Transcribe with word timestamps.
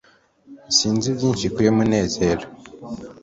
sinzi 0.77 1.07
byinshi 1.17 1.45
kuri 1.53 1.69
munezero 1.77 2.45